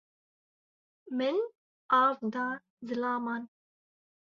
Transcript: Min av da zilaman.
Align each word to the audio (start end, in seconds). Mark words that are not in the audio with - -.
Min 1.19 1.37
av 1.89 2.15
da 2.33 2.47
zilaman. 2.87 3.47